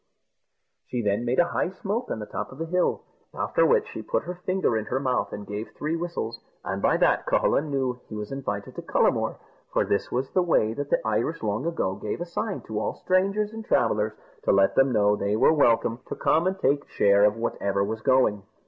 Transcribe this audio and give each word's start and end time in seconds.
She 0.87 1.03
then 1.03 1.25
made 1.25 1.37
a 1.37 1.49
high 1.49 1.69
smoke 1.69 2.09
on 2.09 2.17
the 2.17 2.25
top 2.25 2.51
of 2.51 2.57
the 2.57 2.65
hill, 2.65 3.03
after 3.35 3.67
which 3.67 3.87
she 3.87 4.01
put 4.01 4.23
her 4.23 4.33
finger 4.33 4.75
in 4.75 4.85
her 4.85 4.99
mouth, 4.99 5.31
and 5.31 5.45
gave 5.45 5.69
three 5.77 5.95
whistles, 5.95 6.39
and 6.65 6.81
by 6.81 6.97
that 6.97 7.27
Cucullin 7.27 7.69
knew 7.69 7.99
he 8.09 8.15
was 8.15 8.31
invited 8.31 8.73
to 8.77 8.81
Cullamore 8.81 9.35
for 9.71 9.85
this 9.85 10.11
was 10.11 10.31
the 10.31 10.41
way 10.41 10.73
that 10.73 10.89
the 10.89 10.99
Irish 11.07 11.43
long 11.43 11.67
ago 11.67 11.93
gave 11.93 12.19
a 12.19 12.25
sign 12.25 12.61
to 12.61 12.79
all 12.79 12.95
strangers 12.95 13.53
and 13.53 13.63
travellers, 13.63 14.13
to 14.41 14.51
let 14.51 14.73
them 14.73 14.91
know 14.91 15.15
they 15.15 15.35
were 15.35 15.53
welcome 15.53 15.99
to 16.07 16.15
come 16.15 16.47
and 16.47 16.57
take 16.57 16.89
share 16.89 17.23
of 17.23 17.35
whatever 17.37 17.83
was 17.83 18.01
going. 18.01 18.41